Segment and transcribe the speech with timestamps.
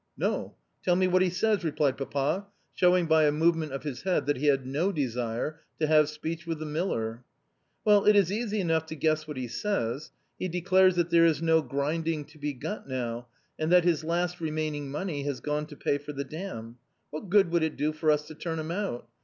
[0.17, 0.55] "No.
[0.83, 4.37] Tell me what he says," replied Papa, showing by a movement of his head that
[4.37, 7.23] he had no desire to have speech with the miller.
[7.85, 10.11] "Well, it is easy enough to guess what he says.
[10.39, 13.27] He declares that there is no grinding to be got now,
[13.59, 16.79] and that his last remaining money has gone to pay for the dam.
[17.11, 19.07] What good would it do for us to turn him out?